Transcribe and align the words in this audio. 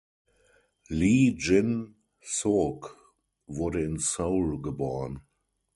Lee 0.89 1.35
Jin-sook 1.37 2.97
wurde 3.45 3.83
in 3.83 3.99
Seoul 3.99 4.59
geboren. 4.59 5.21